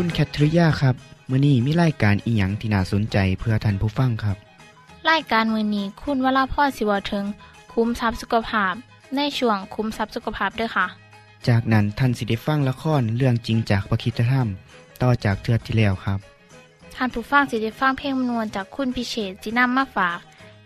[0.00, 0.94] คุณแคทริยาครับ
[1.30, 4.36] มื้อนี้มีรายการอีหยังที่น่าสนใจเพื่อท่านผู้ฟังครับ
[5.10, 7.24] รายการมือนี้คุณวราพ่อสิวถึง
[7.72, 8.74] คุ้มทรัพย์สุขภาพ
[9.16, 10.86] ในช่วงคุ้มทรัพย์สุขภาพด้วยค่ะ
[11.48, 14.48] จากนั้นท่านสิได้ฟังละครเรื่องจริงจากประคีตธรรม
[15.02, 16.18] ต่อจากเทือกที่แล้วครับ
[16.94, 20.18] ท่านผู้ฟังสิได้ฟังเพลงมนวนจากคุณพิเชษจีนัมมาฝาก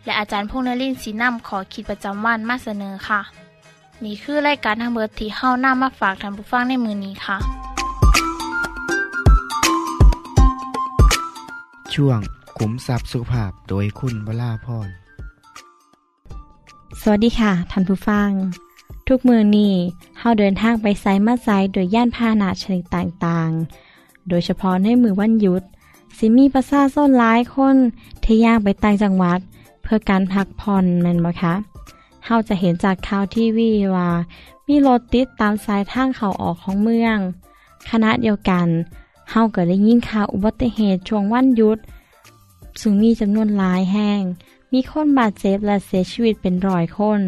[0.05, 3.21] และอาจารย์พงษ์นรินทร์สีนัมขอขีดประจำวันมาเสนอค่ะ
[4.05, 7.39] นี่คือรายการทางเบอร์ที่เฮ้านํมาฝากท่านผู้ฟังในมือนี้ค่ะ
[11.95, 12.19] ช่วง
[12.59, 14.89] ขุมทรัพย์สุขภาพโดยคุณวราพร
[17.01, 18.31] สวัสดีค่ะท่านผู้ฟัง
[19.09, 19.75] ทุกมือนี้
[20.19, 25.63] เฮาเดินทางไปไซมาไซโดยย่านพาหนะชนิดต่างๆ โดยเฉพาะในมือวันหยุด
[26.17, 27.77] สิมีประชาชนหลายคน
[28.25, 29.39] ที่ย่างไปต่างจังหวัด
[29.83, 31.55] เพื่อการพักผ่อนแม่นบ่คะ
[32.27, 34.11] เฮาจะเห็นจากข่าวทีวีว่า
[34.67, 37.19] มีรถติดตามสายทางเข้าออกของเมือง
[37.91, 38.69] ขณะเดียวกัน
[39.35, 41.79] เฮาก็ได้ยินข่าวอุบัติเหตุช่วงวันหยุด
[42.81, 44.21] ซึ่งมีจำนวนหลายแห่ง
[44.73, 47.21] มีคนบาดเจ็บและเสียชีวิตเป็นร้อยคน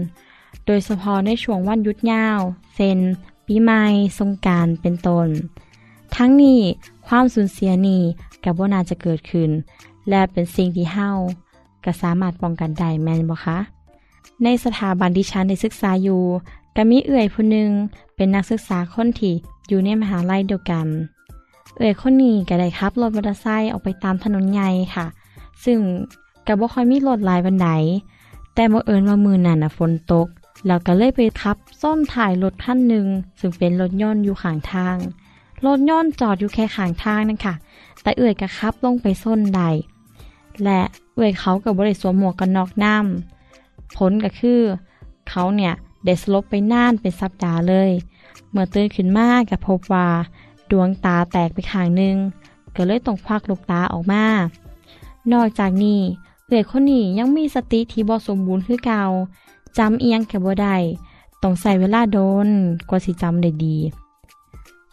[0.66, 2.40] โดยเฉพาะในช่วงวันหยุดยาว
[2.74, 2.98] เซน
[3.46, 3.82] ปีใหม่
[4.18, 5.28] สงการเป็นต้น
[6.14, 6.60] ทั้งนี้
[7.06, 8.02] ความสูญเสียนี้
[8.44, 9.50] กับว่านาจะเกิดขึ้น
[10.08, 11.10] และเป็นสิ่งที่เฮา
[11.84, 13.58] ก็สามารถป้องกันได้แม่นบ่คะ
[14.42, 16.22] ในสถาบันที่ฉันได้ศึกษาอยู่
[16.76, 17.70] ก็มีเอื่อยผู้หนึ่ง
[18.16, 19.34] เป็นนักศึกษาคนที่
[19.68, 20.86] อยู่ในมหาลัยเดียวกัน
[21.76, 25.06] เอื่อยคนนี้ก็ได้ขับรถมอเตอร์ไซค์ออกไปตามถนนใหญ่ค่ะ
[25.64, 25.78] ซึ่ง
[26.46, 27.68] ก็บ่ค่อยมีรถหลายบันได
[28.54, 30.26] แต่บังเอิญว่ามือนั่นนะฝนตก
[30.66, 33.06] แล้วก็เลยไปขับซ่อมถ่ายรถคันหนึ่ง
[33.40, 34.96] ซึ่งเป็นรถยนต์อยู่ข้างทาง
[35.66, 37.54] รถยนต์จอดอยู่แค่ข้างทางนั่นค่ะ
[38.02, 39.62] แต่เอื่อยก็ขับลงไปส้นใด
[40.64, 40.80] และ
[41.14, 44.60] เอื่อยเขากับบริสวมหมวกกันน็อกน้ำผลก็คือ
[45.28, 45.72] เขาเนี่ย
[46.04, 47.90] ได้สลบไปน่านเป็นสัปดาห์เลย
[48.50, 50.06] เมื่อตื่นขึ้นมาก็พบว่า
[50.70, 52.16] ดวงตาแตกไปข้างหนึ่ง
[52.74, 54.24] ก็เลยต้องควักลูกตาออกมา
[55.32, 56.00] นอกจากนี้
[56.46, 59.02] เอือยคนนี้ยังมีสติที่บ่สมบูรณ์คือเก่า
[59.78, 60.76] จำเอียงแกบ่ได้
[61.42, 62.48] ต้องใส่เวลาโดน
[62.88, 63.76] กว่าสิจำได้ดี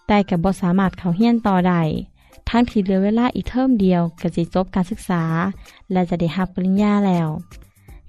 [0.08, 1.82] แต่กับบ่สามารถเขาเฮียนต่อได้
[2.50, 5.24] ทั้งที่เหลือเวลาอีกเทอมเดียวก็สิจบการศึกษา
[5.92, 7.28] และจะได้รับปริญญาแล้ว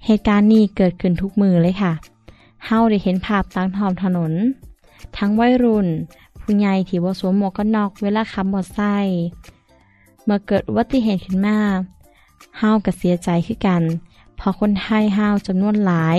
[0.05, 1.93] เหตุการณ์นี้เกิดขึ้นทุกมือเลยค่ะ
[2.65, 4.33] เฮาได้เห็นภาพตามท้องถนน
[5.17, 5.87] ทั้งวัยรุ่น
[6.43, 9.21] ผู้ใหญ่ที่บ่สวมหมวกกันน็อกเวลาขับมอเตอร์ไซค์
[10.25, 11.59] เมื่อเกิดอุบัติเหตุขึ้นมา
[12.57, 13.83] เฮาก็เสียใจคือกัน
[14.45, 16.17] พราะคนไทยเฮาจำนวนหลาย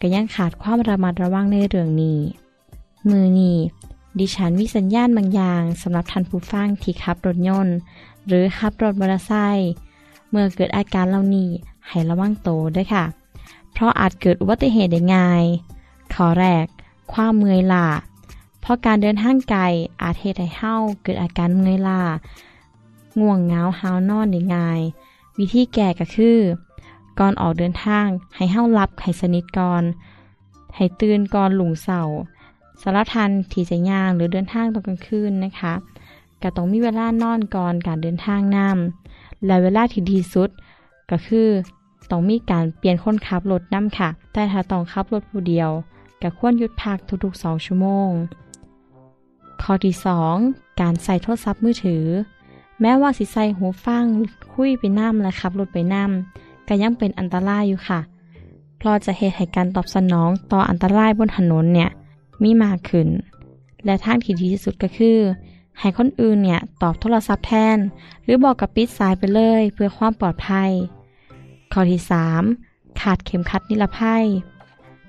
[0.00, 2.20] ก็ยังขาดความระมัดระวังในเรื่องนี้
[3.10, 3.58] มือนี้
[4.18, 7.76] ดิฉันมีสัญญาณบางอย่างสำหรับท่านผู้ฟังที่ขับรถยนต์
[8.26, 9.70] หรือขับรถมอเตอร์ไซค์
[10.30, 11.48] เมื่อเกิดอาการเหล่านี้
[11.88, 13.04] ให้ระวังโตด้วยค่ะ
[13.72, 15.44] เพราะอาจเกิดอุบัติเหตุได้ง่าย
[16.14, 16.66] ข้อแรก
[17.12, 17.86] ความเมื่อยล้า
[18.60, 19.62] เพราะการเดินทางไกล
[20.02, 22.02] อาจเหตุให้เฮาเกิดอาการเมื่อยล้า
[23.20, 24.80] ง่วงเงาหาวนอนได้ง่าย
[25.38, 26.38] วิธีแก้ก็คือ
[27.18, 28.06] ก่อนออกเดินทาง
[28.36, 29.82] ให้เฮาหลับให้สนิทก่อน
[30.76, 32.00] ให้ตื่นก่อนหลุงเสา
[32.80, 35.74] สารทันที่จะย่างหรือเดินทางตอนกลางคืนนะคะ
[36.42, 40.50] ก็ต้องมีเวลานอนก่อนการเดินทางนำและเวลาที่ดีสุด
[41.10, 41.48] ก็คือ
[42.10, 45.70] ต้องมีการเปลี่ยนคนขับรถน้ำค่ะ แต่ถ้าต้องขับรถผู้เดียว
[46.22, 48.10] ก็ควรหยุดพักทุกๆ 2 ชั่วโมง
[49.62, 49.94] ข้อที่
[50.38, 52.04] 2 การใส่โทรศัพท์มือถือ
[52.80, 54.04] แม้ว่าสิใส่หูฟัง
[54.52, 58.00] คุยไปน้ำและขับรถไปน้ำก็ยังเป็นอันตรายอยู่ค่ะ
[58.78, 61.90] เพราะจะเหตุให้การตอบสนองต่ออันตรายบนถนนเนี่ย
[62.42, 63.08] มีมากขึ้น
[63.84, 65.18] และทางที่ดีที่สุดก็คือ
[65.78, 67.78] ให้คนอื่นเนี่ยตอบโทรศัพท์แทน
[68.24, 70.70] หรือบอกกับปิดสายไปเลยเพื่อความปลอดภัย
[71.72, 72.00] ข้อที่
[72.50, 74.24] 3 ขาดเข็มขัดนิรภัย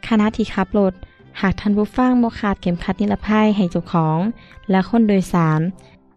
[0.08, 0.94] ขณะที่ขับรถ
[1.40, 4.20] หากท่านผู้ฟังบ่ขาดเข็มขัดนิรภัยให้เจ้าของ
[4.70, 5.62] และคนโดยสาร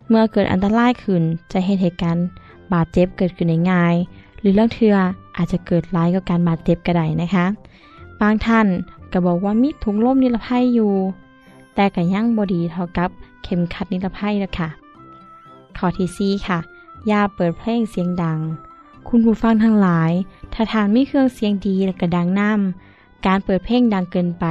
[0.09, 1.23] เมื่อเกิดอันตรายขึ้น
[1.53, 2.27] จะเห็นเหตุการณ์
[2.73, 3.95] บาดเจ็บเกิดขึ้นง่าย
[4.41, 4.97] หรือเรื่องเทือ
[5.37, 7.47] อาจจะเกิดร้ายกับการบาดเจ็บก็ไดนะคะ
[8.21, 8.67] บางท่าน
[9.13, 10.93] ก็บอกว่ามีถุงลมนิรภัยอยู่
[11.75, 13.11] แต่ก็ยังบอดีเท่ากับ
[13.43, 14.69] เข็มขัดนิรภัยแล้วค่ะ
[15.77, 16.59] ข้อที่สี่ค่ะ
[17.09, 18.39] อย่าเปิดเพลงเสียงดัง
[19.09, 20.11] คุณผู้ฟังทั้งหลาย
[20.53, 24.47] ถ้าทานมีเครื่องเสียงดีและก็ดังน้ำการเปิดเพลงดังเกินไป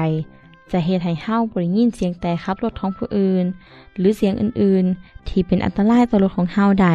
[0.71, 3.45] จะเหตุให้เฮ้าบริยินเสียงแต่ขับรถของผู้อื่น
[3.97, 6.89] หรือเสียงอื่นๆ ที่เป็นอันตรายต่อรถของเฮ้าใด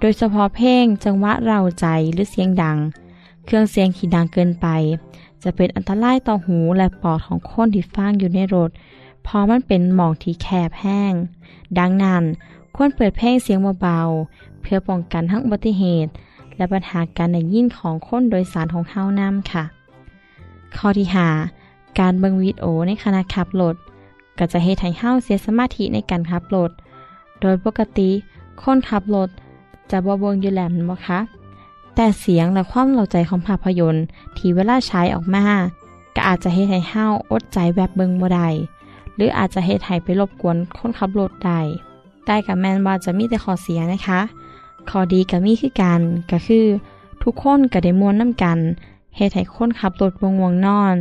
[0.00, 2.78] โดยเฉพาะเพลงจังหวะเราใจหรือเสียงดัง
[3.44, 4.66] เครื่องเสียงที่ดังเกินไป
[5.42, 8.70] จะเป็นอันตรายต่อหูและปอดของคนที่ฟังอยู่ในรถ
[9.24, 11.12] เพราะมันเป็นหมองที่แคบแห้ง
[11.78, 12.22] ดังนั้น
[12.74, 16.10] ควรเปิดเพลงเสียงเบาๆเพื่อป้องกันทั้งอุบัติเหตุ
[16.56, 19.64] และปัญหาการได้ยินของคนโดยสารของเฮานำค่ะ
[20.76, 21.28] ข้อที่หา
[21.98, 23.76] การเบิ่งวิดีโอในขณะขับรถ
[24.38, 26.70] ก็จะเฮ็ดให้เฮาเสียสมาธิในการขับรถ
[27.40, 28.10] โดยปกติ
[28.62, 29.28] คนขับรถ
[29.90, 31.20] จะบ่เบิ่งอยู่แล้วแม่นบ่คะ
[31.94, 34.04] แต่เสียงและความเล่าใจของภาพยนตร์
[34.36, 35.44] ที่เวลาใช้ออกมา
[36.14, 38.48] ก็อาจจะเฮ็ดให้เฮาอดใจแบบเบิ่งบ่ได้
[39.16, 41.60] หรืออาจจะเฮ็ดให้ไปรบกวนคนขับรถได้
[42.24, 44.20] แต่กับแมนว่าจะมีแต่ข้อเสียนะคะ
[44.88, 46.00] ข้อดีกับมีคือกัน
[46.30, 46.66] ก็คือ
[47.22, 48.58] ทุกคนก็ได้มวนน้ำกัน
[49.16, 50.96] เฮ็ดให้คนขับรถวงวงนอน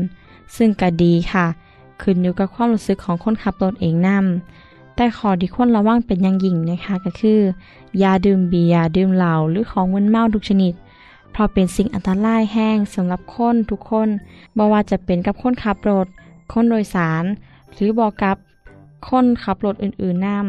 [0.56, 1.45] ซึ่งก็ดีค่ะ
[2.01, 4.18] ขึ้นอยู่กับความรู้สึกของคนขับรถเองนํ
[4.95, 7.40] แต่ข้อที่ควรระวังเป็นอย่างยิ่งนะคะก็คือ
[8.00, 10.74] อย่าดื่มเบียร์ดื่มเหล้าหรือของมึนเมาทุกชนิด
[11.31, 14.10] เพราะเป็นสิ่งอันตรายแห้งสำหรับคนทุกคน
[14.57, 16.07] บ่ว่าจะเป็นกับคนขับรถ
[16.51, 17.24] คนโดยสาร
[17.74, 18.38] หรือบอกกับ
[19.10, 20.40] คนขับรถอื่นๆนํ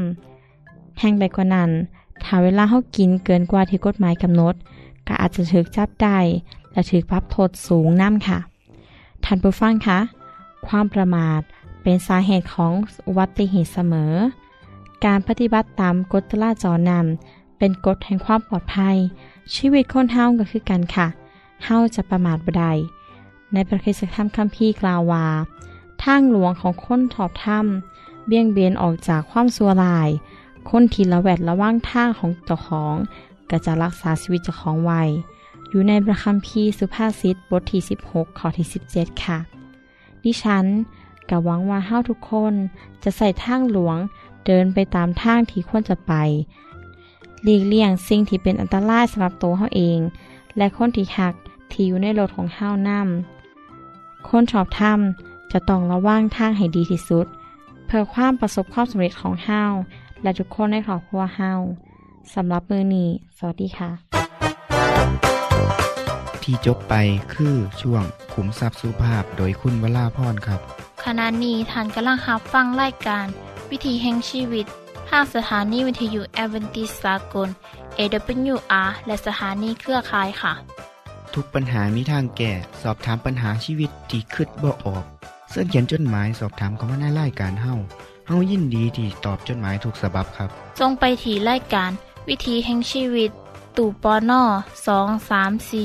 [0.99, 1.71] แห้งไปกว่านั้น
[2.25, 4.55] ถ้าเวลาเขากินเกินกว่าที่กฎหมายกำหนด
[5.07, 6.19] ก็อาจจะถูกจับได้
[6.73, 8.39] และถูกปรับโทษสูงน้ำค่ะ
[9.25, 9.99] ท่านผู้ฟังคะ
[10.67, 11.41] ความประมาท
[11.83, 12.73] เป็นสาเหตุของ
[13.09, 14.13] อุบัติเหตุเสมอ
[15.05, 18.97] การปฏิบัติตามกฎจราจรนำเป็นกฎแห่งความปลอดภัย
[19.55, 21.07] ชีวิตคนเฮาก็คือกันค่ะ
[21.65, 22.73] เฮาจะประมาทบ่ได้
[23.53, 25.27] ในประคิสธรรมคัมภีร์กล่าวว่า
[26.03, 30.09] ทางหลวงของคนถอบถ้ำเบี่ยงเบนออกจากความสัวลาย
[30.71, 32.95] คนที่ละแวดระว่างทางของเจ้าของ
[33.51, 35.03] ก็จะรักษาชีวิตเจ้าของไว้
[35.75, 39.39] อยู่ในประคัมภีร์สุภาษิตบทที่ 16 ข้อที่ 17 ค่ะ
[40.25, 40.67] ดิฉัน
[41.31, 42.55] ก็หวังว่าเฮาทุกคน
[43.03, 43.97] จะใส่ทางหลวง
[44.47, 46.13] เดินไปตามทางที่ควรจะไป
[47.43, 49.99] หลีกเลี่ยงสิ่งที่เป็นอันตรายสำหรับตัวเฮาเอง
[50.57, 51.35] และคนที่หัก
[51.71, 57.27] ที่อยู่ในรถของเฮานำคนชอบทำจะต้องระวังทางให้ดีที่สุด
[57.87, 59.63] เพื่อความประสบความสำเร็จของเฮา
[60.23, 61.53] และทุกคนในครอบครัวเฮา
[62.35, 65.34] สำหรับมือนี้ สวัสดีค่ะ
[66.45, 66.95] ที่จบไป
[67.35, 68.03] คือช่วง
[68.35, 70.61] ขุมทรัพย์สุภาพโดยคุณวราพรครับ
[71.05, 73.27] ขณะนี้ท่านกำลังรับฟังรายการ
[73.71, 74.67] วิธีแห่งชีวิต
[75.09, 77.49] ทางสถานีวิทยุแอเวนติสากล
[77.99, 80.53] AWR และสถานีเครือข่ายค่ะ
[81.35, 82.53] ทุกปัญหามีทางแก้
[82.83, 85.05] สอบถามปัญหาชีวิตที่คืดบ่ออก
[85.51, 87.75] เสื้อเขียนจดหมายสอบถามเขามาในรายการเฮา
[88.27, 90.49] เฮายินดีที่ตอบจดหมายถูกสาบบครับ
[90.81, 91.91] ทรงไปถีรายการ
[92.29, 93.31] วิธีแห่งชีวิต
[93.77, 94.43] ตู่ปอน่อ
[94.87, 95.85] สองสามสี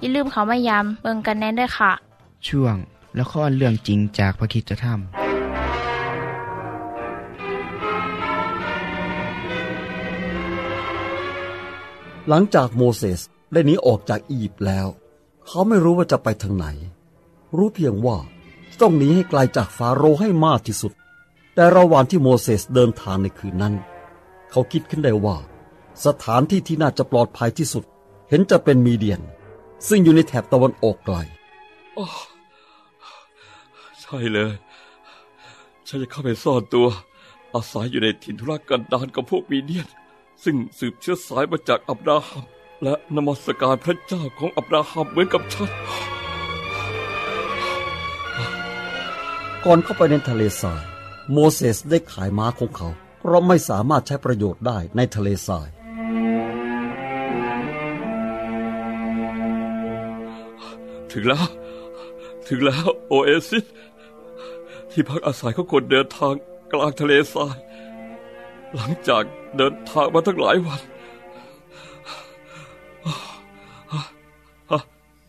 [0.00, 1.92] อย่าลืมเขามายามเบิงกันแน่นด้วยค่ะ
[2.48, 2.76] ช่วง
[3.18, 5.00] ละครเรื่องจริงจากพระคริสตธรรม
[12.28, 13.20] หลังจากโมเสส
[13.52, 14.86] ได้หนีออกจากอียิปต์แล้ว
[15.46, 16.66] เขาไม่รู้ว่าจะไปทางไหน
[17.56, 18.18] รู้เพียงว่า
[18.80, 20.92] ต้องหนีให้ไกลจากฟาโรห์ให้มากที่สุด
[21.54, 23.74] แต่ระหว่างที่โมเสสเดินทางในคืนนั้น
[24.50, 25.36] เขาคิดขึ้นได้ว่า
[26.04, 27.84] สถานที่ที่น่าจะปลอดภัยที่สุด
[28.28, 29.20] เห็นจะเป็นมีเดียน
[29.88, 31.16] ซึ่งอยู่ในแถบตะวันออกไกล
[31.98, 32.06] อ้อ
[34.00, 34.52] ใช่เลย
[35.86, 36.86] ฉันจะเข้าไปซ่อนตัว
[37.54, 39.88] อาศัยอยู่ในถิ่นทุรกันดารกับพวกมีเดียน
[40.44, 42.44] ซึ่งสืบเชื้อสายมาจากอับราฮัม
[42.82, 45.70] และนมัสการพระเจ้าของอับราฮัมเหมือนกับฉัน
[49.64, 50.82] ก่อนเข้าไปในทะเลทราย
[51.32, 55.68] โมเสสได้ขายม้าของเขา เพราะไม่สามารถใช้ประโยชน์ได้ในทะเลทราย
[61.12, 61.46] ถึงแล้ว
[62.48, 63.64] ถึงแล้วโอเอซิส
[64.90, 66.34] ที่พักอาศัยของคนเดินทาง
[66.72, 67.56] กลางทะเลทราย
[68.74, 69.22] หลังจาก
[69.56, 70.80] เดินทางมาทั้งหลายวัน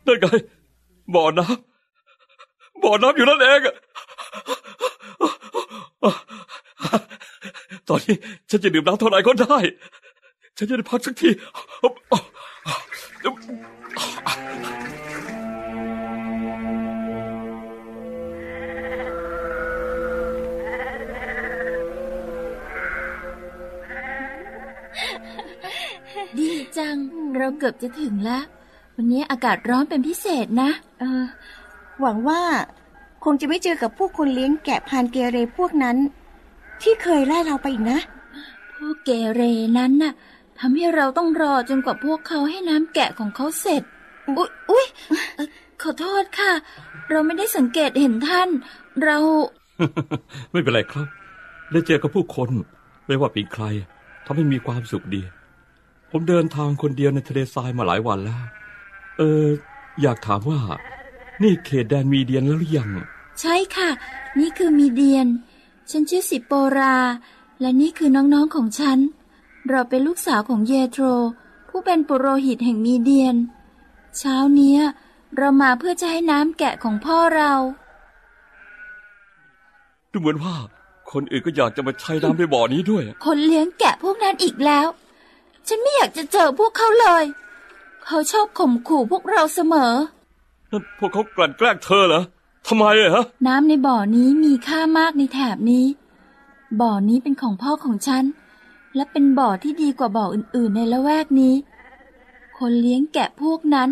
[0.06, 0.28] นั่นไง
[1.16, 3.62] บ่อน้ำบ่อน้ำอยู่นั่นเอง
[7.88, 8.16] ตอนนี้
[8.50, 9.58] ฉันจะดื่มน้ำเท่าไหร่ก็ได้
[10.58, 11.30] ฉันจะได้พักสักที
[26.78, 26.96] จัง
[27.38, 28.44] เราเกือบจะถึงแล้ว
[28.96, 31.24] วันนี้อากาศร้อนเป็นพิเศษนะ เออ
[32.02, 32.42] หวังว่า
[33.24, 35.98] คงจะไม่เจอกับพวกคนเลี้ยงแกะพานเกเรพวกนั้น
[36.82, 38.00] ที่เคยไล่เราไปอีกนะ
[38.76, 39.42] พวกเกเร
[39.78, 40.14] นั้นน่ะ
[40.60, 43.84] ทำให้เราต้องรอจนกว่าพวกเขาให้น้ำแกะของเขาเสร็จ
[44.38, 44.86] อุ๊ยอุ๊ย
[45.36, 45.48] เอ่อ
[45.82, 46.52] ขอโทษค่ะ
[47.10, 48.50] เราไม่ได้สังเกตเห็นท่าน
[49.04, 49.18] เรา
[50.52, 51.08] ไม่เป็นไรครับ
[51.72, 52.50] ได้เจอกับผู้คน
[53.08, 53.64] ไม่ว่าเป็นใคร
[54.26, 55.22] ทำให้มีความสุขดี
[56.12, 58.42] ผมเดินทางคนเดียวในทะเลทรายมาหลายวันแล้ว
[59.18, 59.46] เออ
[60.02, 60.60] อยากถามว่า
[61.44, 62.90] นี่เขตแดนมีเดียนแล้วหรือยัง
[63.42, 63.90] ใช่ค่ะ
[64.40, 65.28] นี่คือมีเดียน
[65.90, 66.98] ฉันชื่อสิโปรา
[67.62, 68.98] และนี่คือน้องๆของฉัน
[69.70, 71.04] เราเป็นลูกสาวของเยโทร
[71.70, 73.36] ผู้เป็นปุโรหิตแห่งมีเดียน
[74.18, 74.82] เช้าเนี้ย
[75.38, 77.54] เรามาเพื่อจะให้น้ำแกะของพ่อเรา
[80.12, 80.56] ดูเหมือนว่า
[81.12, 84.88] คนอื่นก็อยากจะมาใช้น้ำในบ่อนี้ด้วย คนเลี้ยงแกะพวกนั้นอีกแล้ว
[85.70, 87.24] ฉันไม่อยากจะเจอพวกเขาเลย
[88.06, 89.94] เขาชอบข่มขู่พวกเราเสมอ
[90.72, 92.22] นั่นพวกเขากลั่นแกล้งเธอเหรอ
[92.68, 95.86] ทำไมอะฮะ น้ำในบ่อนี้มีค่ามากในแถบนี้
[96.82, 98.24] บ่อนี้เป็นของพ่อของฉัน
[98.96, 101.56] และเป็นบ่อที่ดีกว่าบ่ออื่นๆในละแวกนี้
[102.58, 103.90] คนเลี้ยงแกะพวกนั้น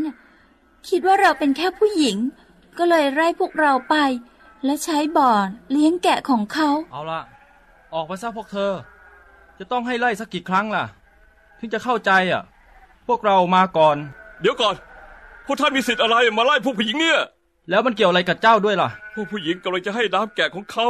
[0.87, 2.17] คิดว่าเราเป็นแค่ผู้หญิง
[2.77, 3.95] ก็เลยไล่พวกเราไป
[4.65, 5.29] และใช้บ่อ
[5.71, 7.21] เลี้ยงแกะของเขา เอาละ
[7.93, 8.71] ออกไปซะพวกเธอ
[9.59, 10.85] จะต้องให้ไล่สักกี่ครั้งล่ะ
[11.59, 12.43] ถึงจะเข้าใจอะ
[13.07, 13.97] พวกเรามาก่อน
[14.41, 14.75] เดี๋ยวก่อน
[15.45, 17.19] พวกท่านมีสิทธิ์อะไรมาไล่พวกผู้หญิงเนี่ย
[17.69, 20.85] แล้วมันเกี่ยวอะไรกับเจ้าด้วยล่ะ พวกผู้หญิงกำลังจะให้น้ำแกะของเขา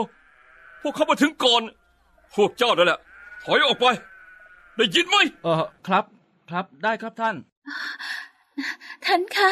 [0.82, 1.62] พวกเขามาถึงก่อน
[2.36, 3.00] พวกเจ้านั่นแหละ
[3.44, 3.86] ถอยออกไป
[4.78, 5.56] ได้ยินไหม เออ
[5.88, 6.04] ครับ
[6.50, 7.36] ครับได้ครับท่าน
[9.06, 9.50] ท่านคะ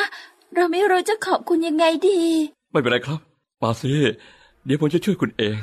[0.56, 2.20] เราไม่รู้จะขอบคุณยังไงดี
[2.72, 3.20] ไม่เป็นไรครับ
[3.62, 3.92] มาซิ
[4.66, 5.58] เดี๋ยวผมจะช่วยคุณเอง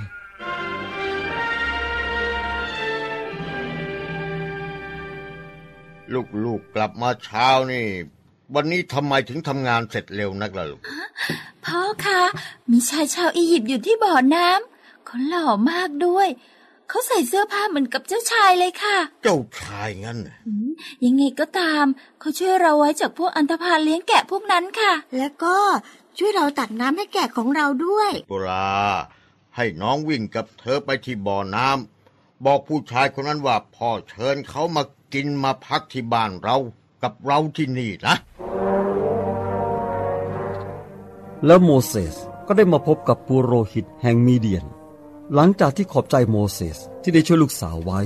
[6.45, 7.87] ลูกๆกลับมาเช้านี่
[8.55, 10.81] วันนี้ทำไมถึงทำงานเสร็จเร็วนักล่ะลูก
[11.65, 12.23] พ่อคะ
[12.71, 16.29] มีชายชาวอียิปต์อยู่ที่บ่อน้ำเขาหล่อมากด้วย
[16.89, 20.71] เขาใส่เสื้อผ้าเหมือนกับเจ้าชายเลยค่ะ เจ้าชายงั้นน่ะอืม
[21.05, 21.85] ยังไงก็ตาม
[22.21, 25.57] เขาช่วยเราไว้จากพวกอันธพาลเลี้ยงแกะพวกนั้นค่ะ แล้วก็
[26.19, 28.79] ช่วยเราตักน้ำให้แกะของเราด้วยโบรา
[29.57, 34.83] ให้น้องวิ่งกับเธอไปที่บ่อน้ำบอกผู้ชายคนนั้นว่าพ่อเชิญเขามา
[35.15, 36.57] กินมาพักที่บ้านเรา
[37.03, 38.15] กับเราที่นี่นะ
[41.47, 42.17] แล้วโมเสส
[42.47, 44.65] ก็ได้มาพบกับปุโรหิตแห่งมีเดียน
[45.35, 48.01] หลังจากที่ขอบใจโมเสสที่ได้ช่วยลูกสาวไว้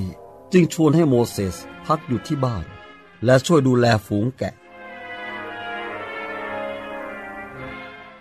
[0.52, 2.64] จึงชวนให้โมเสสพักอยู่ที่บ้าน
[3.24, 4.54] และช่วยดูแลฝูงแกะ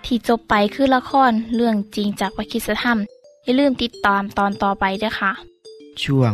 [0.06, 2.98] ที่จบไปคือละครเรื่องจริงจากวิคิสธรรม
[3.44, 5.32] อย่าลืมติดตามตอนต่อไปด้วยค่ะ
[6.04, 6.34] ช่วง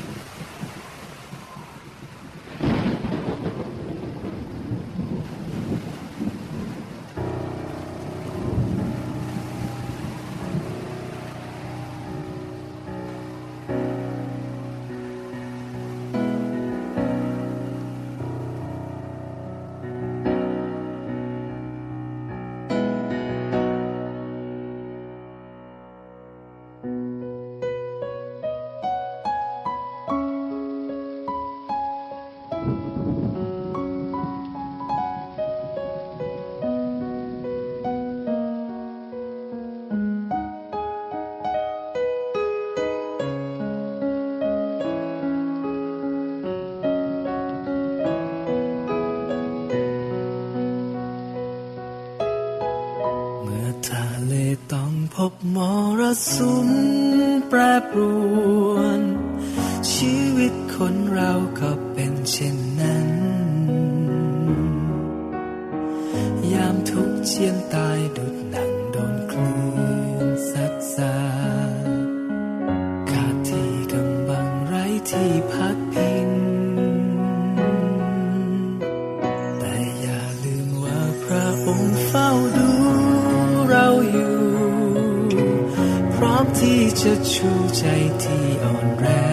[55.55, 55.57] ม
[55.99, 56.01] ร
[56.33, 56.69] สุม
[57.49, 57.59] แปร
[57.91, 57.99] ปร
[58.69, 59.01] วน
[59.91, 63.09] ชีวิตคนเราก็เป็นเช่นนั้น
[66.53, 68.80] ยามทุกเจียนตายดุดหนัง
[87.05, 87.83] จะชูใจ
[88.21, 89.30] ที่อ่อนแรง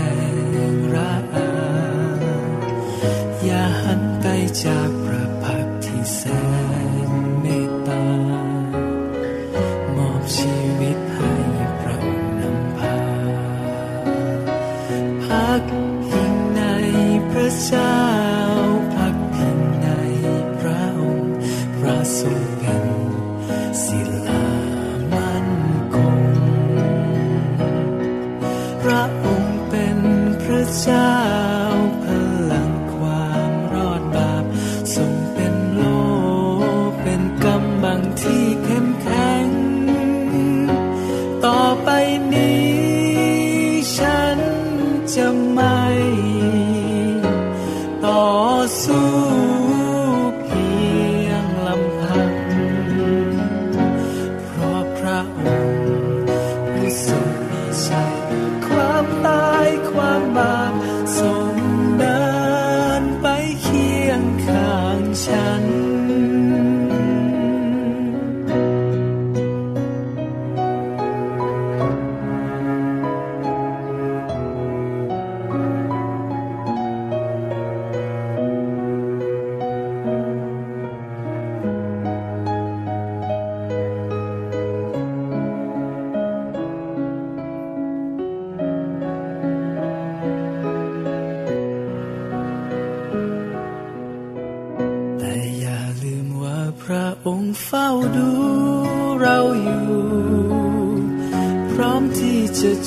[30.78, 31.17] พ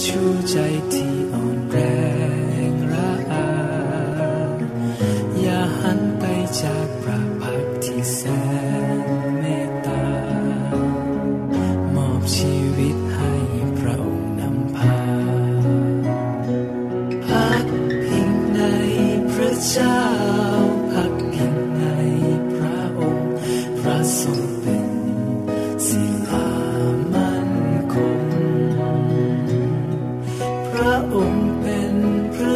[0.04, 1.01] ที่จ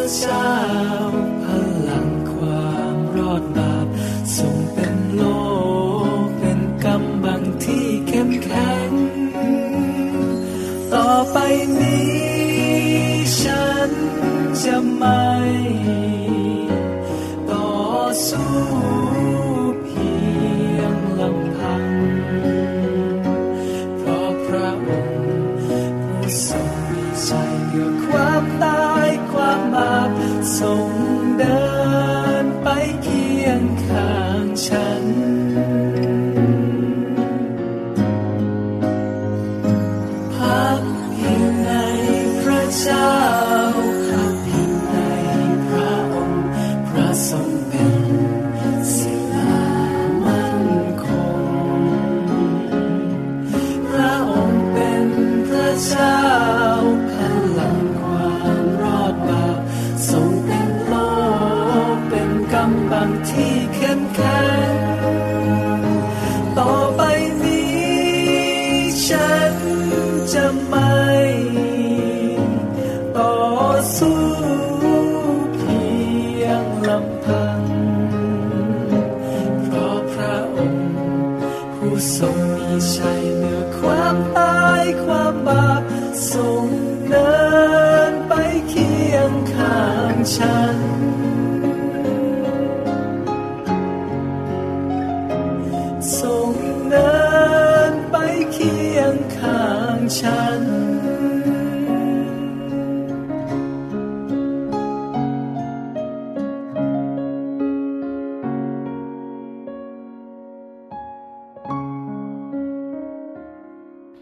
[0.06, 0.45] พ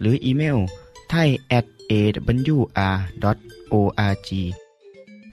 [0.00, 0.58] หรืออีเมล
[1.10, 3.20] ไทย at awr.org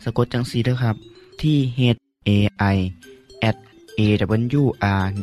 [0.03, 0.95] สะกดจังสีด้วยครับ
[1.41, 1.79] ที่ h
[2.27, 2.29] a
[2.75, 2.77] i
[3.49, 3.57] at
[3.99, 5.17] awr.org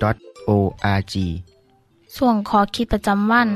[2.16, 3.48] ส่วนขอคิดประจำวัน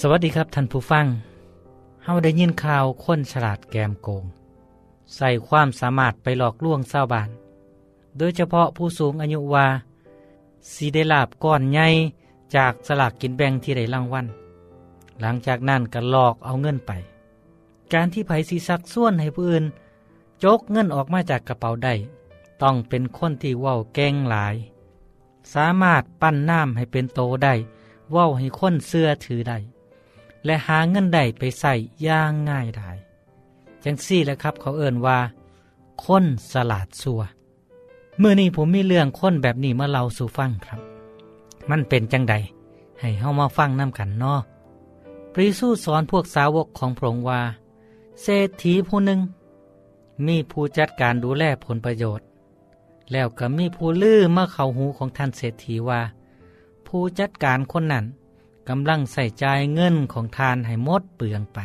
[0.00, 1.06] สวัสดีครับท่านผู้ฟัง
[2.04, 4.24] เฮาได้ยินข่าวคนฉลาดแกมโกง
[5.16, 7.28] ใส่ความสามารถไปหลอกลวงชาวบ้าน
[8.18, 9.66] โดยเฉพาะผู้สูงอายุว่า
[10.72, 11.88] สีได้ลาบก้อนใหญ่
[12.56, 14.26] จากสลากกินแบ่งที่ได้รางวัล
[15.20, 16.92] หลังจากนั้นก็หลอกเอาเงินไป
[17.92, 19.64] การที่ไผสีซักส่วนให้ผู้อื่น
[20.44, 21.94] จกเงินออกมาจากกระเป๋าได้
[22.62, 24.54] ต้องเป็นคนที่เว้าเก่งหลาย
[25.54, 27.54] สามารถปั้นน้ำให้เป็นโตได้
[28.12, 29.58] เว้าให้คนเสื้อถือได้
[30.44, 31.74] และหาเงินได้ไปใส่
[32.06, 32.90] ย่างง่ายได้
[33.84, 35.18] จังซี่แหละครับเขาเอ่นว่า
[36.04, 37.22] คนสลาดสัว
[38.18, 40.80] เมื่อนี้ผมมีเรื่องค้นแบบนี้มาเล่าสู่ฟังครับ
[41.70, 42.34] มันเป็นจังใด
[43.00, 44.40] ให้เฮามาฟังน้ำกันนาะ
[45.32, 47.40] พระเยซูสอนพวกสาวกของพระองค์ว่า
[48.22, 49.20] เศรษฐีผู้หนึ่ง
[50.26, 52.26] มีผู้จัดการดูแลผลประโยชน์
[53.12, 56.00] แล้วก็มีผู้ลือมาเข้าหูของท่านเศรษฐีว่า
[56.86, 58.04] ผู้จัดการคนนั้น
[58.68, 61.58] กำลังใส่ใจเงินของทานให้หมดเปลืองไป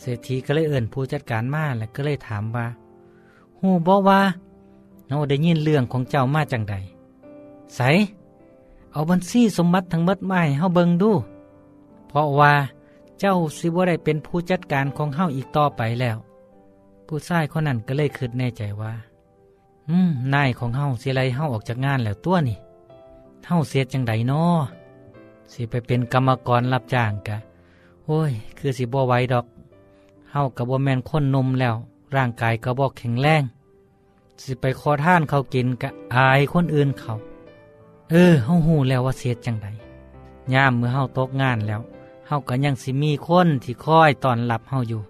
[0.00, 2.66] เศรษฐีก็เลยเอิ่นผู้จัดการมาและก็เลยถามว่า
[3.58, 4.20] หูบอกว่า
[5.08, 6.74] เราได้ยินเรื่องของเจ้ามาจังใด
[7.76, 7.80] ใส
[8.92, 11.12] เอาบัญชีสมบัติทั้งหมดมาให้เฮาเบิงดู
[12.08, 12.52] เพราะว่า
[13.20, 16.16] เจ้าสิบ่ได้เป็นผู้จัดการของเฮาอีกต่อไปแล้ว
[17.06, 18.92] ผู้ชายคนนั้นก็เลยคิดแน่ใจว่า
[19.88, 22.56] อืม นายของเฮาสิไล่เฮาออกจากงานแล้วตัวนี่
[23.46, 24.62] เฮาเสียจังใดนาะ
[25.52, 27.36] สิไปเป็นกรรมกรรับจ้างกะ
[28.04, 29.46] โอ้ย คือสิบ่ไหวดอก
[30.32, 31.74] เฮากับบ่แมนคนนมแล้ว
[32.16, 33.42] ร่างกายก็บ่แข็งแรง
[34.42, 37.12] สิไปขอท่านเขากินกะอายคนอื่นเขา
[38.10, 39.68] เออเฮาหูแล้วว่าเสียจังใด
[40.54, 41.80] ยามเมื่อเฮาตกงานแล้ว
[42.26, 45.02] เฮาก็ยังสิมีคนที่คอยตอนรับเฮาอยู่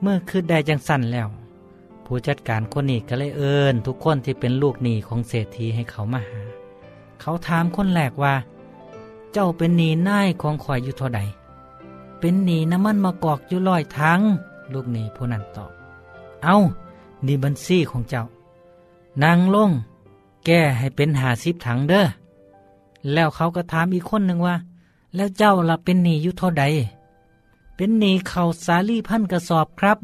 [0.00, 1.28] เมื่อคืดได้จังสั่นแล้ว
[2.04, 6.42] ผู้จัดการคนนี้ก็เลยเอิญทุกคนที่เป็นลูกหนี้ของเศรษฐีให้เขามาหา
[7.20, 8.34] เขาถามคนแรกว่า
[9.32, 11.20] เจ้าเป็นหนี้นายของข่อยอยู่เท่าใด
[12.20, 14.20] เป็นหนี้น้ำมันมากอกอยู่ลอยทั้ง
[14.72, 15.72] ลูกหนี้ผู้นั้นตอบ
[16.44, 16.56] เอา
[17.26, 18.22] นีบัญชีของเจ้า
[19.22, 19.70] นางลง
[20.44, 22.04] แก้ให้เป็นหาสิบถังเด้อ
[23.12, 24.56] แล้วเขาก็ถามอีกคนหนึ่งว่า
[25.14, 26.64] แล้วเจ้าล่ะเป็นหนี้อยู่เท่าใด
[27.76, 29.98] เป็นหนี้เขาสาลี่พันกระสอบครับ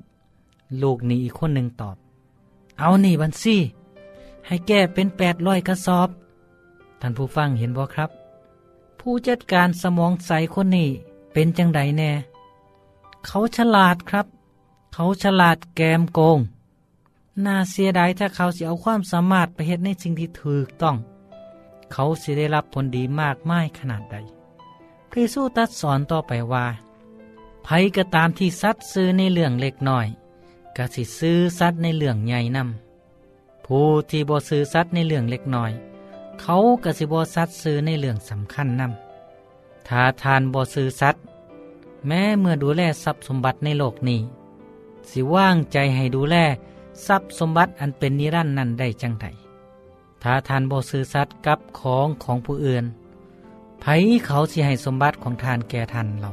[0.82, 1.96] ลูกหนี้อีกคนหนึ่งตอบ
[2.78, 3.56] เอาหนี้บัญชี
[4.46, 6.08] ให้แก้เป็นแปดร้อยกระสอบ
[7.00, 8.10] ท่านผู้ฟังเห็นบ่ครับ
[9.00, 10.88] ผู้จัดการสมองใสคนนี้
[11.32, 12.10] เป็นจังใดแน่
[13.26, 14.26] เขาฉลาดครับ
[14.94, 16.38] เขาฉลาดแกมโกง
[17.46, 20.96] น่าเสียดายถ้าเขาสิเอาความสามารถไปเฮ็ดในสิ่งที่ถูกต้อง
[21.92, 24.16] เขาสิได้รับผลดีมากมายขนาดใด
[25.10, 26.66] พระเยซูตรัสสอนต่อไปว่า
[27.64, 30.06] ไผก็ตามที่สัตว์ซื้อในเรื่องเล็กน้อย
[30.76, 35.72] ก็สิซื้อสัตว์ในเรื่องใหญ่นำผู้ที่บ่ซื้อสัตว์ในเรื่องเล็กน้อย
[36.40, 41.22] เขาก็สิบ่สัตว์ซื้อในเรื่องสำคัญนำถ้าทานบ่ซื้อสัตว์
[42.06, 44.20] แม้เมื่อดูแลทรัพย์สมบัติในโลกนี้
[45.10, 46.36] สิว่างใจให้ดูแล
[47.06, 49.26] ทรัพย์สมบัติอันเป็นนิรันดร์นั้นได้จังได
[50.22, 52.84] ถ้าทานบ่ซื้อสัตว์กับของของผู้อื่น
[53.80, 53.84] ไผ
[54.26, 56.30] เขาสิให้สมบัติของทานแก่ท่านเรา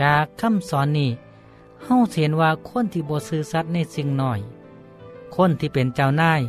[0.00, 1.10] จากคำสอนนี้
[1.82, 4.40] เฮาเห็นว่าคนที่บ่ซื้อสัตว์ในสิ่งน้อย
[5.34, 6.42] คนที่เป็นเจ้านาย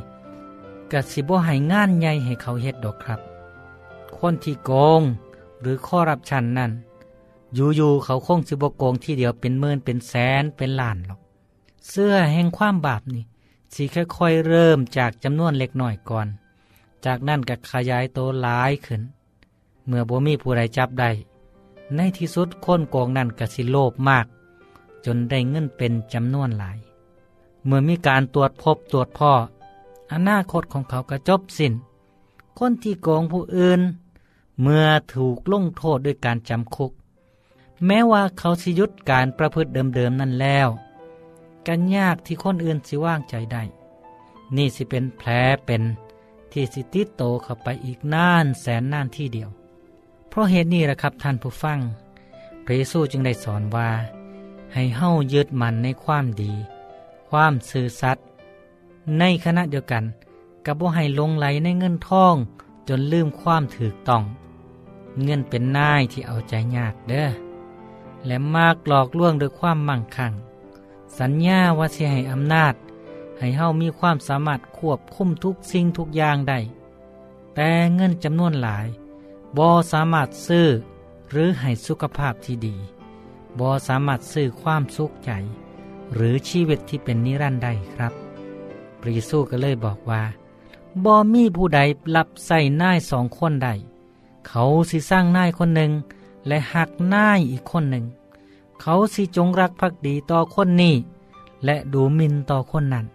[0.92, 3.20] ก็สิบ่ให้งานใหญ่ให้เขาเฮ็ดดอกครับ
[4.18, 5.02] คนที่โกง
[5.62, 6.72] หรือข้อรับชันนั่น
[7.56, 11.21] อยู่ๆเขาคงสิบ่โกงที่เดียวเป็นหมื่นเป็นแสนเป็นล้านหรอก
[11.90, 13.24] เสื้อแห่งความบาปนี่
[13.74, 13.84] สิ
[14.18, 16.28] ค่อยๆเริ่มจากจำนวนเล็กหน้อยก่อน
[17.06, 19.02] จากนั้นก็ขยายโตหลายขึ้น
[19.88, 21.12] เมื่อบ่มีผู้ใดจับได้
[21.96, 24.26] ในที่สุดคนโกงนั่นก็สิโลภมาก
[25.06, 26.78] จนได้เงินเป็นจำนวนหลาย
[27.66, 29.32] เมื่อมีการตรวจพบตรวจพ่อ
[30.12, 31.74] อนาคตของเขาก็จบสิน้น
[32.58, 33.82] คนที่โกงผู้อื่น
[34.62, 36.92] เมื่อถูกลงโทษด้วยการจำคุก
[37.86, 40.68] แม้ว่าเขาสิยุดการประพฤติเดิมๆนั่นแล้ว
[41.68, 43.64] กันยากที่คนอื่นสิว่างใจได้
[44.56, 45.30] นี่สิเป็นแผล
[45.66, 45.84] เป็น
[46.52, 49.50] ที่สิติดโตเข้าไปอีกน่านแสนน่านที่เดียว
[50.30, 51.80] เพราะเหตุนี้แหละครับท่านผู้ฟัง
[52.64, 53.90] พระเยซูจึงได้สอนว่า
[54.74, 56.52] ให้เฮ้ายึดมันในความดี
[57.30, 58.26] ความซื่อสัตย์
[59.20, 60.04] ในขณะเดียวกัน
[60.66, 62.36] กับบ่าให้ลงไหลในเงินทอง
[62.88, 64.24] จนลืมความถือต้อง
[65.24, 67.30] เงินเป็นนายที่เอาใจยากเด้อ
[68.26, 70.34] และมากหลอกลวงด้วยความมั่งคั่ง
[71.20, 72.74] สัญญาว่าสิให้อำนาจ
[73.38, 76.60] ให้เฮามีความสามารถควบคุมทุกสิ่งทุกอย่างได้
[77.56, 78.88] แต่เงินจำนวนหลาย
[79.58, 80.68] บ่สามารถซื้อ
[81.32, 82.76] หรือให้สุขภาพที่ดี
[83.60, 85.32] บ่สามารถซื้อความสุขใจ
[86.14, 88.14] หรือชีวิตที่เป็นนิรันดร์ได้ครับ
[89.00, 90.24] พระเยซูก็เลยบอกว่า
[91.06, 91.80] บ่มีผู้ใด
[92.16, 93.70] รับใส่นายสองคนใด
[94.48, 95.92] เขาสิสร้างนายคนหนึ่ง
[96.48, 98.06] และหักนายอีกคนหนึ่ง
[98.82, 100.96] เขาสิจงรักภักดีต่อคนนี้
[101.66, 103.06] และดูมินต่อคนนั้น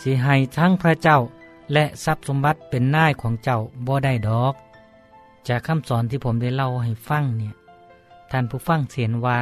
[0.00, 1.18] สิให้ทั้งพระเจ้า
[1.72, 4.54] และทรัพย์สมบัติเป็นนายของเจ้าบ่ได้ดอก
[5.48, 7.54] จากคำสอนที่ผมได้เล่าให้ฟังเนี่ย
[8.30, 9.38] ท่านผู้ฟังเสียนว่า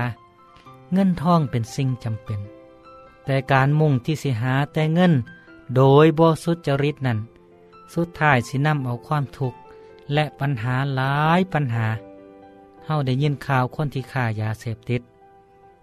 [0.93, 2.41] เงินทองเป็นสิ่งจำเป็น
[3.25, 5.13] แต่การมุ่งที่สิหาแต่เงิน
[5.77, 7.19] โดยบ่สุจริตนั้น
[7.95, 9.59] สุดท้ายสินำเอาความทุกข์
[10.15, 11.87] และปัญหาหลายปัญหา
[12.87, 15.03] เฮาได้ยินข่าวคนที่ฆ่ายาเสพติด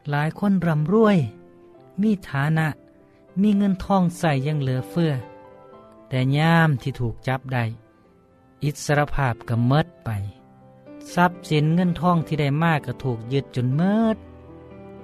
[0.09, 1.17] หลายคนร่ำรวย
[2.01, 2.67] มีฐานะ
[3.41, 5.13] มีเงินทองใส่ยังเหลือเฟือ
[6.09, 7.63] แต่ย่ามที่ถูกจับได้
[8.63, 10.09] อิสรภาพก็เมิดไป
[11.13, 14.17] ทรัพย์สินเงินทองที่ได้มากก็ถูกยึดจนเมิด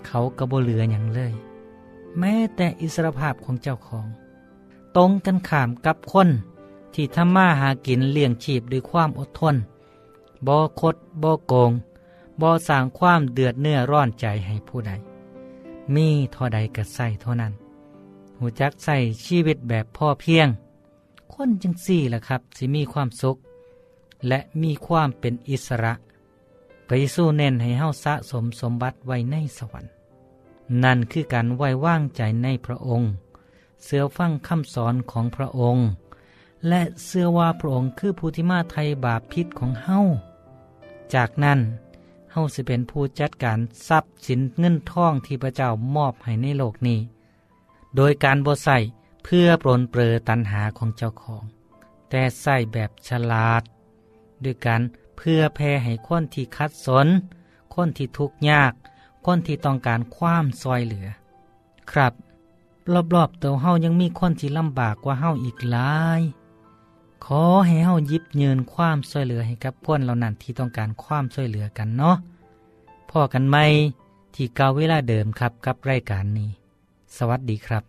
[0.08, 1.34] เขาก็บ่เหลืออย่างเลย
[2.20, 4.08] แม้แต่อิสรภาพของเจ้าของ
[4.96, 6.30] ตรงกันข้ามกับคน
[6.94, 9.56] ที่ทำมาหากินเลี้ยงชีพด้วยความอดทน
[10.48, 11.72] บ่คดบ่โกง
[12.41, 14.91] บ่สร้างความเดือดเนื้อร้อนใจให้ผู้ใด
[15.96, 17.54] มีเท่าใดก็ใส่เท่านั้น
[18.39, 20.48] หูจักใส่ชีวิตแบบพ่อเพียง
[21.34, 23.38] คนจังสี่ล่ะครับสิมีความสุข
[24.28, 25.93] และมีความเป็นอิสระ
[26.88, 29.91] พระเยซูเน้นให้เฮาสะสมสมบัติไว้ในสวรรค์
[30.84, 33.10] นั่นคือการไว้วางใจในพระองค์
[33.84, 35.84] เสือฟังคำสอนของพระองค์
[36.67, 40.00] และเชื่อว่าพระองค์คือผู้ที่มาไทยบาปพิษของเฮา
[41.13, 41.60] จากนั้น
[42.34, 47.00] เฮาสิเป็นผู้จัดการทรัพย์สินเงินทองที่พระเจ้ามอบให้ในโลกนี้
[47.96, 48.78] โดยการบ่ใส่
[49.24, 51.43] เพื่อปรนเปรอตันหาของเจ้าของ
[52.10, 53.63] แต่ใส่แบบฉลาด
[54.43, 54.82] ด้วยการ
[55.17, 57.08] เพื่อแพ่ให้คนที่คัดสน
[57.74, 58.74] คนที่ทุกข์ยาก
[59.26, 61.08] คนที่ต้องการความซอยเหลือ
[61.91, 62.13] ครับ
[63.15, 66.22] รอบๆตัวเฮายังมีคนที่ลำบากกว่าเฮาอีกหลาย
[67.26, 72.16] ขอให้เฮายิบเยินความช่วยเหลือให้กับคนเหล่านั้นที่ต้องการความช่วยเหลือกันเนาะ
[73.10, 73.58] พ่อกันไหม
[74.36, 76.50] ที่เก่าเวลาเดิมครับกับรายการนี้
[77.18, 77.84] สวัสดีครับ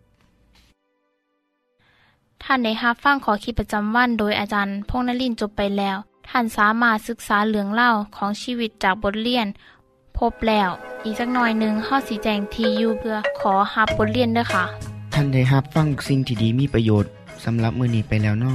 [2.42, 5.96] ท่านได้รับฟังขอคิดประจำวันโดยอาจารย์พงษ์นลินทร์จบไปแล้ว
[6.28, 9.46] ท่านสามารถศึกษาเรื่องเล่าของชีวิตจากบทเรียน
[10.18, 10.70] พบแล้ว
[11.04, 14.64] อีกสักหน่อยหนึ่งข้อสีแจงทีอยู่เพื่อขอฮับบทเรียนด้วยค่ะ
[15.14, 17.10] ท่านได้รับฟังสิ่งที่ดีมีประโยชน์
[17.44, 18.54] สำหรับมือนี้ไปแล้วนอ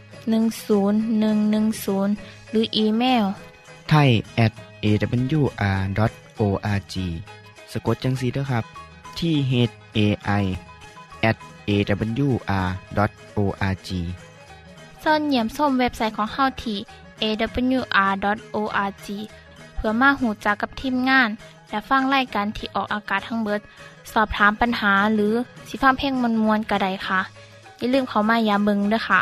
[0.27, 3.25] 10110 หรืออีเมล
[3.89, 4.09] ไทย
[4.45, 4.53] at
[4.85, 6.95] awr.org
[7.71, 8.63] สะกดจังสีด้วยครับ
[9.19, 9.53] ที่ h
[9.97, 9.99] a
[10.41, 10.43] i
[11.29, 11.37] at
[11.69, 13.89] awr.org
[15.03, 16.77] ส่วนเหยี่ยมส้มเว็บไซต์ของเฮาที่
[17.21, 19.07] awr.org
[19.75, 21.29] เพื่อมาหูจักกับทีมงาน
[21.69, 23.61] และฟังไล่กันที่ออกอากาศทั้งเบิด
[24.13, 25.33] สอบถามปัญหาหรือ
[25.67, 27.19] สิฟ้าเพ่งมวลมวลกระไดค่ะ
[27.77, 29.21] อย่าลืมเขามายาเบิงด้วยค่ะ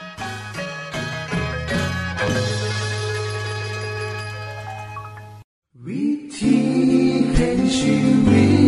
[6.43, 6.63] ที่
[7.33, 7.95] เห็นชี
[8.27, 8.60] วิต